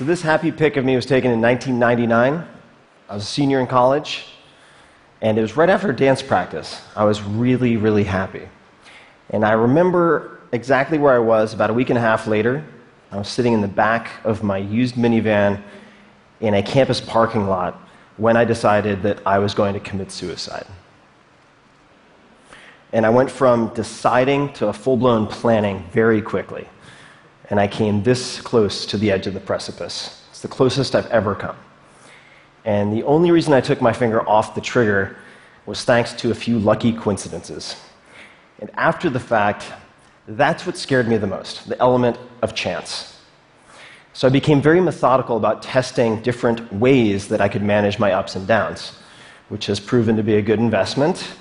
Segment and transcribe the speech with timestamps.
[0.00, 2.48] So, this happy pic of me was taken in 1999.
[3.10, 4.28] I was a senior in college,
[5.20, 6.80] and it was right after dance practice.
[6.96, 8.48] I was really, really happy.
[9.28, 12.64] And I remember exactly where I was about a week and a half later.
[13.12, 15.62] I was sitting in the back of my used minivan
[16.40, 17.78] in a campus parking lot
[18.16, 20.66] when I decided that I was going to commit suicide.
[22.94, 26.66] And I went from deciding to a full blown planning very quickly.
[27.50, 30.24] And I came this close to the edge of the precipice.
[30.30, 31.56] It's the closest I've ever come.
[32.64, 35.16] And the only reason I took my finger off the trigger
[35.66, 37.76] was thanks to a few lucky coincidences.
[38.60, 39.66] And after the fact,
[40.28, 43.18] that's what scared me the most the element of chance.
[44.12, 48.36] So I became very methodical about testing different ways that I could manage my ups
[48.36, 48.98] and downs,
[49.48, 51.32] which has proven to be a good investment.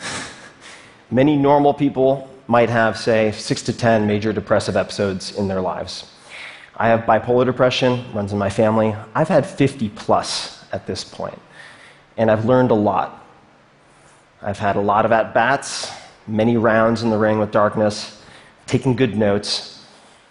[1.10, 6.10] Many normal people might have, say, six to 10 major depressive episodes in their lives.
[6.76, 8.96] I have bipolar depression, runs in my family.
[9.14, 11.40] I've had 50 plus at this point,
[12.16, 13.24] and I've learned a lot.
[14.40, 15.92] I've had a lot of at bats,
[16.26, 18.22] many rounds in the ring with darkness,
[18.66, 19.84] taking good notes.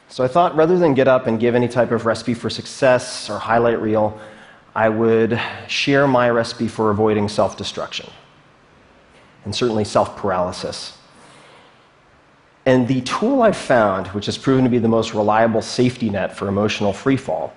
[0.10, 3.30] So I thought rather than get up and give any type of recipe for success
[3.30, 4.20] or highlight reel,
[4.74, 8.10] I would share my recipe for avoiding self destruction
[9.44, 10.97] and certainly self paralysis.
[12.68, 16.36] And the tool I've found, which has proven to be the most reliable safety net
[16.36, 17.52] for emotional freefall,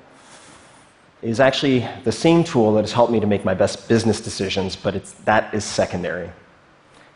[1.20, 4.76] is actually the same tool that has helped me to make my best business decisions,
[4.76, 6.30] but that is secondary.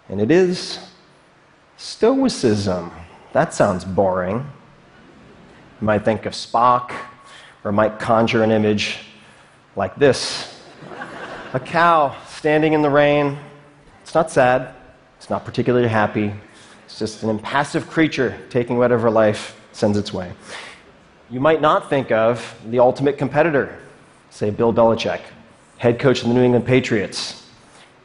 [0.08, 0.80] And it is
[1.76, 2.90] Stoicism.
[3.32, 4.38] That sounds boring.
[5.80, 6.92] You might think of Spock,
[7.62, 8.98] or might conjure an image
[9.76, 10.60] like this
[11.52, 13.38] a cow standing in the rain.
[14.02, 14.74] It's not sad,
[15.16, 16.34] it's not particularly happy.
[16.84, 20.32] It's just an impassive creature taking whatever life sends its way.
[21.30, 23.78] You might not think of the ultimate competitor,
[24.30, 25.20] say Bill Belichick,
[25.78, 27.46] head coach of the New England Patriots.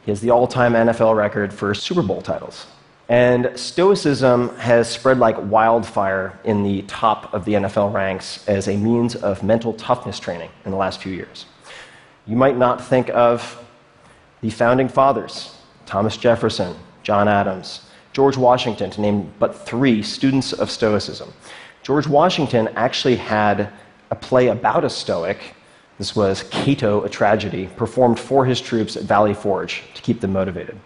[0.04, 2.66] He has the all time NFL record for Super Bowl titles.
[3.08, 8.76] And Stoicism has spread like wildfire in the top of the NFL ranks as a
[8.76, 11.46] means of mental toughness training in the last few years.
[12.26, 13.62] You might not think of
[14.40, 15.56] the founding fathers
[15.86, 21.32] Thomas Jefferson, John Adams, George Washington, to name but three students of Stoicism.
[21.82, 23.70] George Washington actually had
[24.10, 25.54] a play about a Stoic.
[25.98, 30.32] This was Cato, a tragedy, performed for his troops at Valley Forge to keep them
[30.32, 30.78] motivated.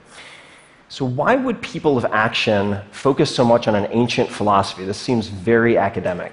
[0.89, 4.85] So, why would people of action focus so much on an ancient philosophy?
[4.85, 6.33] This seems very academic.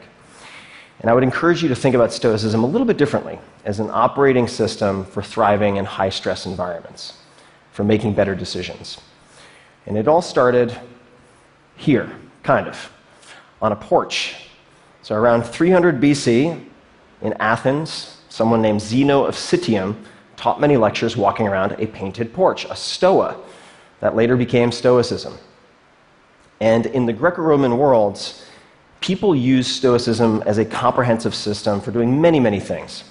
[1.00, 3.90] And I would encourage you to think about Stoicism a little bit differently as an
[3.92, 7.18] operating system for thriving in high stress environments,
[7.72, 9.00] for making better decisions.
[9.86, 10.78] And it all started
[11.76, 12.12] here,
[12.44, 12.92] kind of,
[13.62, 14.36] on a porch.
[15.02, 16.64] So, around 300 BC
[17.22, 19.96] in Athens, someone named Zeno of Citium
[20.36, 23.38] taught many lectures walking around a painted porch, a stoa
[24.00, 25.38] that later became Stoicism.
[26.60, 28.46] And in the Greco Roman worlds,
[29.00, 33.04] people used Stoicism as a comprehensive system for doing many, many things.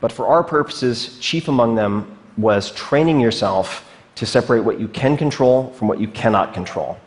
[0.00, 5.16] But for our purposes, chief among them was training yourself to separate what you can
[5.16, 6.98] control from what you cannot control,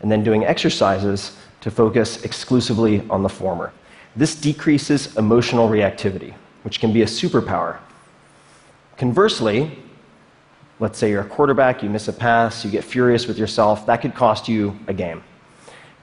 [0.00, 3.72] and then doing exercises to focus exclusively on the former.
[4.16, 7.78] This decreases emotional reactivity, which can be a superpower.
[8.96, 9.78] Conversely,
[10.80, 13.98] Let's say you're a quarterback, you miss a pass, you get furious with yourself, that
[13.98, 15.22] could cost you a game.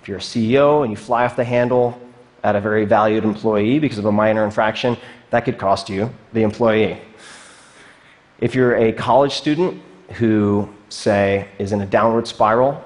[0.03, 1.99] If you're a CEO and you fly off the handle
[2.43, 4.95] at a very valued employee because of a minor infraction,
[5.31, 7.01] that could cost you the employee.
[8.39, 9.81] If you're a college student
[10.13, 12.83] who, say, is in a downward spiral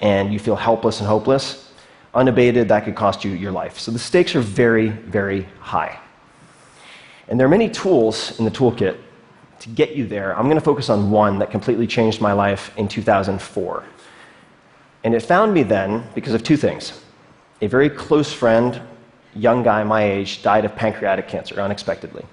[0.00, 1.72] and you feel helpless and hopeless,
[2.14, 3.78] unabated, that could cost you your life.
[3.78, 5.98] So the stakes are very, very high.
[7.28, 8.96] And there are many tools in the toolkit
[9.60, 12.72] to get you there, I'm going to focus on one that completely changed my life
[12.78, 13.84] in 2004.
[15.04, 17.00] And it found me then because of two things.
[17.60, 18.80] A very close friend,
[19.34, 22.24] young guy my age, died of pancreatic cancer unexpectedly.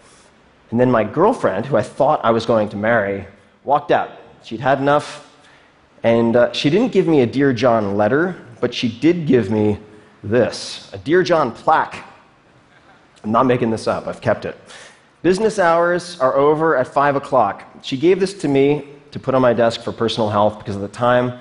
[0.71, 3.27] And then my girlfriend, who I thought I was going to marry,
[3.67, 4.09] walked out.
[4.43, 5.29] She'd had enough.
[6.01, 9.77] And uh, she didn't give me a Dear John letter, but she did give me
[10.23, 12.05] this a Dear John plaque.
[13.23, 14.57] I'm not making this up, I've kept it.
[15.21, 17.63] Business hours are over at 5 o'clock.
[17.83, 20.81] She gave this to me to put on my desk for personal health because at
[20.81, 21.37] the time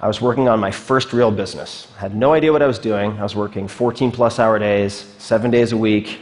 [0.00, 1.88] I was working on my first real business.
[1.96, 3.12] I had no idea what I was doing.
[3.18, 6.20] I was working 14 plus hour days, seven days a week.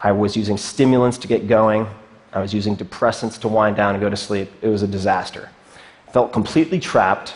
[0.00, 1.86] I was using stimulants to get going.
[2.32, 4.50] I was using depressants to wind down and go to sleep.
[4.62, 5.48] It was a disaster.
[6.12, 7.34] Felt completely trapped,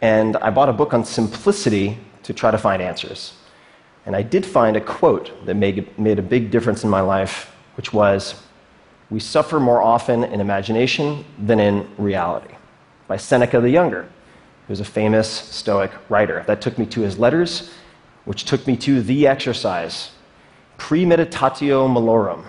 [0.00, 3.34] and I bought a book on simplicity to try to find answers.
[4.06, 7.54] And I did find a quote that made, made a big difference in my life,
[7.76, 8.42] which was
[9.10, 12.54] We suffer more often in imagination than in reality,
[13.08, 14.08] by Seneca the Younger,
[14.68, 16.44] who's a famous Stoic writer.
[16.46, 17.70] That took me to his letters,
[18.24, 20.12] which took me to the exercise,
[20.78, 22.44] premeditatio malorum,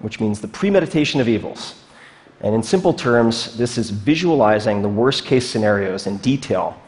[0.00, 1.74] which means the premeditation of evils.
[2.40, 6.80] And in simple terms, this is visualizing the worst case scenarios in detail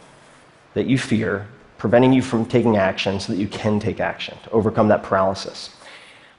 [0.75, 1.46] that you fear,
[1.78, 5.70] preventing you from taking action so that you can take action to overcome that paralysis.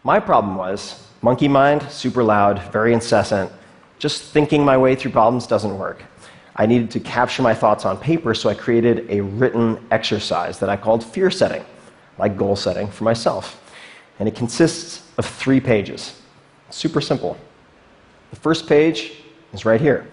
[0.04, 3.52] My problem was monkey mind, super loud, very incessant.
[3.98, 6.04] Just thinking my way through problems doesn't work.
[6.56, 10.70] I needed to capture my thoughts on paper, so I created a written exercise that
[10.70, 11.66] I called fear setting,
[12.18, 13.62] like goal setting for myself.
[14.20, 16.22] And it consists of three pages.
[16.70, 17.38] Super simple.
[18.30, 19.14] The first page
[19.54, 20.08] is right here.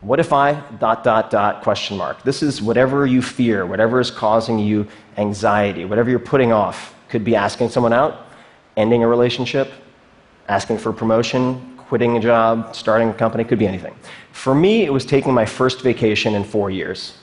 [0.00, 2.22] What if I dot dot dot question mark?
[2.22, 6.94] This is whatever you fear, whatever is causing you anxiety, whatever you're putting off.
[7.08, 8.26] Could be asking someone out,
[8.76, 9.72] ending a relationship,
[10.48, 13.94] asking for promotion, quitting a job, starting a company, could be anything.
[14.32, 17.18] For me, it was taking my first vacation in four years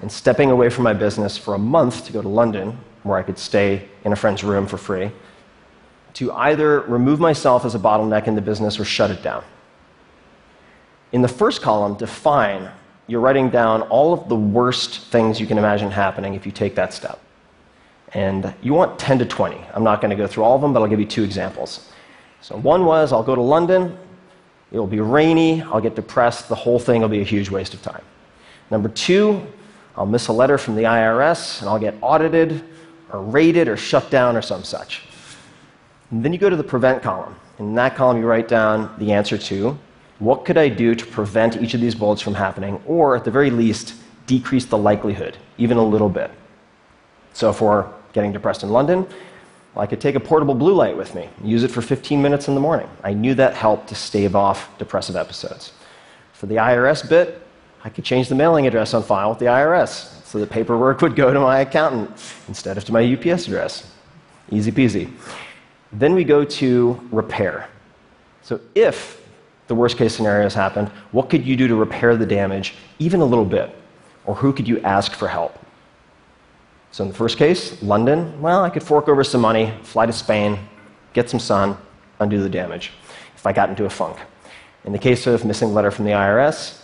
[0.00, 3.22] and stepping away from my business for a month to go to London, where I
[3.22, 5.10] could stay in a friend's room for free,
[6.18, 9.44] to either remove myself as a bottleneck in the business or shut it down.
[11.12, 12.68] In the first column, define,
[13.06, 16.74] you're writing down all of the worst things you can imagine happening if you take
[16.74, 17.20] that step.
[18.14, 19.60] And you want 10 to 20.
[19.72, 21.88] I'm not going to go through all of them, but I'll give you two examples.
[22.40, 23.96] So, one was I'll go to London,
[24.72, 27.82] it'll be rainy, I'll get depressed, the whole thing will be a huge waste of
[27.82, 28.02] time.
[28.72, 29.46] Number two,
[29.96, 32.64] I'll miss a letter from the IRS and I'll get audited
[33.12, 35.02] or raided or shut down or some such.
[36.10, 37.36] And then you go to the prevent column.
[37.58, 39.78] In that column, you write down the answer to
[40.18, 43.30] what could I do to prevent each of these bullets from happening, or at the
[43.30, 43.94] very least,
[44.26, 46.30] decrease the likelihood, even a little bit?
[47.34, 49.06] So, for getting depressed in London,
[49.76, 52.54] I could take a portable blue light with me, use it for 15 minutes in
[52.54, 52.88] the morning.
[53.04, 55.72] I knew that helped to stave off depressive episodes.
[56.32, 57.40] For the IRS bit,
[57.84, 61.14] I could change the mailing address on file with the IRS so the paperwork would
[61.14, 62.10] go to my accountant
[62.48, 63.88] instead of to my UPS address.
[64.50, 65.12] Easy peasy.
[65.92, 67.68] Then we go to repair.
[68.42, 69.18] So, if
[69.68, 70.88] the worst case scenario has happened.
[71.12, 73.74] What could you do to repair the damage, even a little bit?
[74.24, 75.56] Or who could you ask for help?
[76.90, 80.12] So, in the first case, London, well, I could fork over some money, fly to
[80.12, 80.58] Spain,
[81.12, 81.76] get some sun,
[82.18, 82.92] undo the damage
[83.36, 84.16] if I got into a funk.
[84.84, 86.80] In the case of missing letter from the IRS,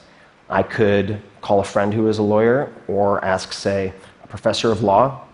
[0.50, 4.82] I could call a friend who is a lawyer or ask, say, a professor of
[4.82, 5.26] law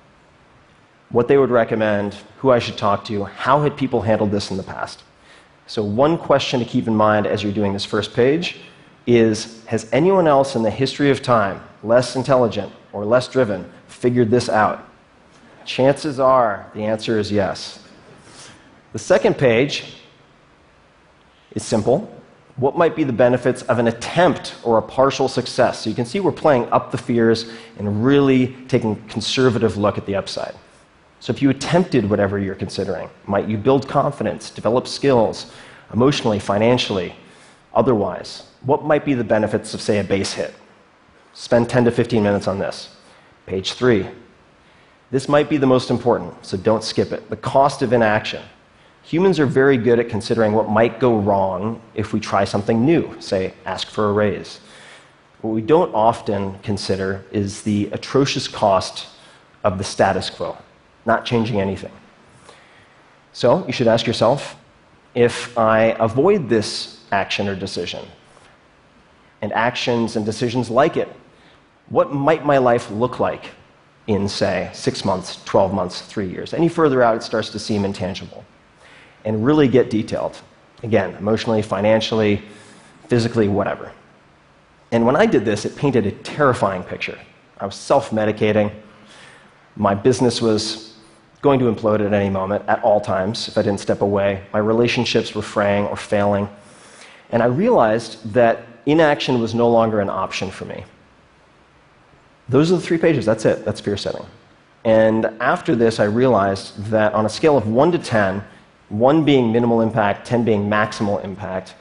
[1.10, 4.56] what they would recommend, who I should talk to, how had people handled this in
[4.56, 5.02] the past.
[5.66, 8.58] So, one question to keep in mind as you're doing this first page
[9.06, 14.30] is Has anyone else in the history of time, less intelligent or less driven, figured
[14.30, 14.86] this out?
[15.64, 17.84] Chances are the answer is yes.
[18.92, 19.94] The second page
[21.52, 22.12] is simple.
[22.56, 25.80] What might be the benefits of an attempt or a partial success?
[25.80, 29.96] So you can see we're playing up the fears and really taking a conservative look
[29.96, 30.54] at the upside.
[31.20, 35.52] So, if you attempted whatever you're considering, might you build confidence, develop skills,
[35.92, 37.14] emotionally, financially,
[37.74, 38.44] otherwise?
[38.62, 40.54] What might be the benefits of, say, a base hit?
[41.34, 42.96] Spend 10 to 15 minutes on this.
[43.44, 44.06] Page three.
[45.10, 47.28] This might be the most important, so don't skip it.
[47.28, 48.42] The cost of inaction.
[49.02, 53.14] Humans are very good at considering what might go wrong if we try something new,
[53.20, 54.60] say, ask for a raise.
[55.42, 59.08] What we don't often consider is the atrocious cost
[59.64, 60.56] of the status quo
[61.06, 61.92] not changing anything.
[63.32, 64.56] So you should ask yourself
[65.14, 68.06] if I avoid this action or decision,
[69.42, 71.08] and actions and decisions like it,
[71.88, 73.46] what might my life look like
[74.06, 76.54] in, say, six months, 12 months, three years?
[76.54, 78.44] Any further out, it starts to seem intangible.
[79.24, 80.40] And really get detailed.
[80.82, 82.42] Again, emotionally, financially,
[83.08, 83.92] physically, whatever.
[84.92, 87.18] And when I did this, it painted a terrifying picture.
[87.58, 88.72] I was self medicating.
[89.76, 90.89] My business was
[91.42, 94.42] going to implode at any moment, at all times, if I didn't step away.
[94.52, 96.48] My relationships were fraying or failing.
[97.30, 100.84] And I realized that inaction was no longer an option for me.
[102.48, 103.24] Those are the three pages.
[103.24, 103.64] That's it.
[103.64, 104.26] That's fear setting.
[104.84, 108.42] And after this, I realized that on a scale of 1 to 10,
[108.88, 111.74] 1 being minimal impact, 10 being maximal impact,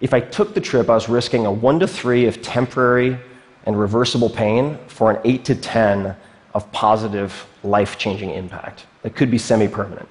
[0.00, 3.18] if I took the trip, I was risking a 1 to 3 of temporary
[3.64, 6.14] and reversible pain for an 8 to 10
[6.54, 10.08] of positive, life changing impact that could be semi permanent.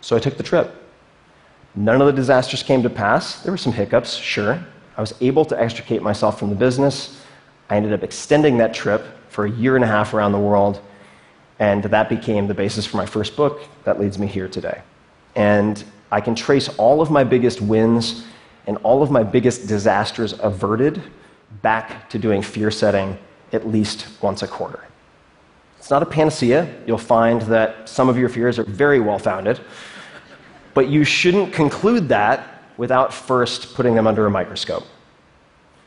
[0.00, 0.74] So I took the trip.
[1.74, 3.42] None of the disasters came to pass.
[3.42, 4.62] There were some hiccups, sure.
[4.96, 7.18] I was able to extricate myself from the business.
[7.70, 10.80] I ended up extending that trip for a year and a half around the world.
[11.58, 14.82] And that became the basis for my first book that leads me here today.
[15.34, 18.26] And I can trace all of my biggest wins
[18.66, 21.02] and all of my biggest disasters averted
[21.62, 23.16] back to doing fear setting
[23.52, 24.84] at least once a quarter.
[25.82, 26.72] It's not a panacea.
[26.86, 29.60] You'll find that some of your fears are very well founded,
[30.74, 34.84] but you shouldn't conclude that without first putting them under a microscope.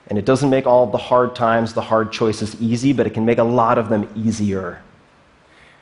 [0.07, 3.23] And it doesn't make all the hard times, the hard choices easy, but it can
[3.23, 4.81] make a lot of them easier.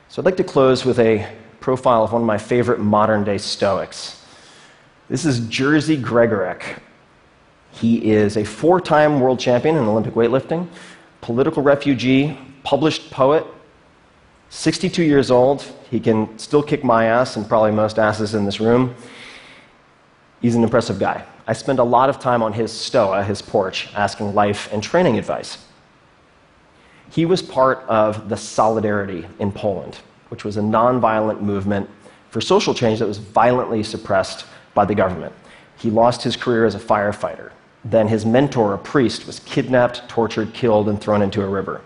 [0.08, 1.28] So I'd like to close with a
[1.58, 4.24] profile of one of my favorite modern day Stoics.
[5.08, 6.78] This is Jerzy Gregorek.
[7.72, 10.68] He is a four time world champion in Olympic weightlifting,
[11.20, 13.44] political refugee, published poet,
[14.54, 15.62] 62 years old.
[15.90, 18.94] He can still kick my ass and probably most asses in this room.
[20.40, 21.24] He's an impressive guy.
[21.48, 25.18] I spend a lot of time on his stoa, his porch, asking life and training
[25.18, 25.58] advice.
[27.10, 31.90] He was part of the Solidarity in Poland, which was a nonviolent movement
[32.30, 35.32] for social change that was violently suppressed by the government.
[35.78, 37.50] He lost his career as a firefighter.
[37.84, 41.82] Then his mentor, a priest, was kidnapped, tortured, killed, and thrown into a river.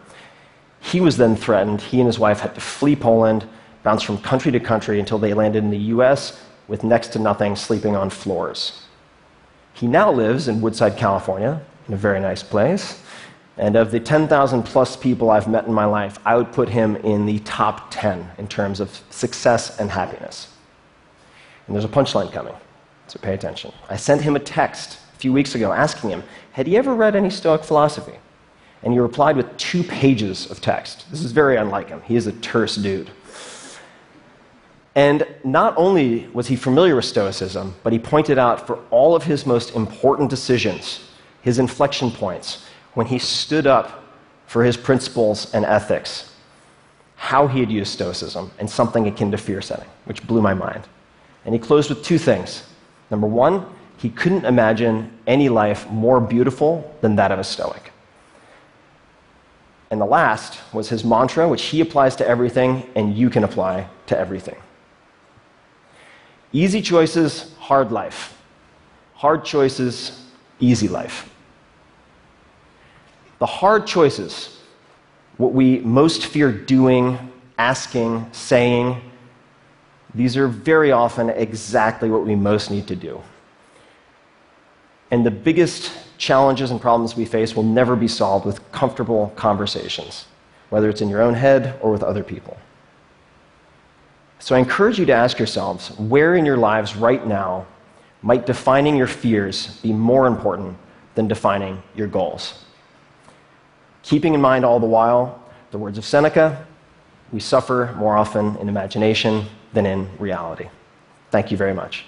[0.89, 1.83] He was then threatened.
[1.83, 3.47] He and his wife had to flee Poland,
[3.83, 7.57] bounce from country to country until they landed in the US with next to nothing,
[7.57, 8.83] sleeping on floors.
[9.75, 13.03] He now lives in Woodside, California, in a very nice place.
[13.59, 16.97] And of the 10,000 plus people I've met in my life, I would put him
[16.97, 20.49] in the top 10 in terms of success and happiness.
[21.67, 22.55] And there's a punchline coming,
[23.09, 23.73] so pay attention.
[23.91, 27.15] I sent him a text a few weeks ago asking him, had he ever read
[27.15, 28.15] any Stoic philosophy?
[28.83, 31.11] And he replied with two pages of text.
[31.11, 32.01] This is very unlike him.
[32.03, 33.11] He is a terse dude.
[34.95, 39.23] And not only was he familiar with Stoicism, but he pointed out for all of
[39.23, 41.09] his most important decisions,
[41.43, 44.03] his inflection points, when he stood up
[44.47, 46.33] for his principles and ethics,
[47.15, 50.85] how he had used Stoicism and something akin to fear setting, which blew my mind.
[51.45, 52.65] And he closed with two things.
[53.11, 53.67] Number one,
[53.99, 57.93] he couldn't imagine any life more beautiful than that of a Stoic.
[59.91, 63.89] And the last was his mantra, which he applies to everything and you can apply
[64.07, 64.57] to everything.
[66.53, 68.37] Easy choices, hard life.
[69.15, 70.25] Hard choices,
[70.61, 71.31] easy life.
[73.39, 74.59] The hard choices,
[75.37, 77.19] what we most fear doing,
[77.57, 79.01] asking, saying,
[80.15, 83.21] these are very often exactly what we most need to do.
[85.11, 90.27] And the biggest challenges and problems we face will never be solved with comfortable conversations,
[90.69, 92.57] whether it's in your own head or with other people.
[94.41, 97.67] So I encourage you to ask yourselves where in your lives right now
[98.23, 100.77] might defining your fears be more important
[101.15, 102.65] than defining your goals?
[104.03, 106.65] Keeping in mind all the while the words of Seneca
[107.33, 110.69] we suffer more often in imagination than in reality.
[111.31, 112.05] Thank you very much.